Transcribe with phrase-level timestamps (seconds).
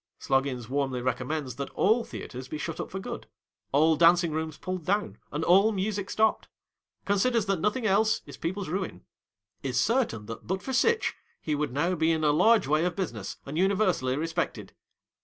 [0.17, 3.27] Sloggins warmly recommends that all Theatres be shut up for good,
[3.71, 6.47] all Dancing Rooms pulled down, and all music stopped.
[7.05, 9.05] Considers that nothing else is people's ruin.
[9.61, 12.95] Is certain that but for sitch, he would now be in a large way of
[12.95, 14.73] business and universally respected.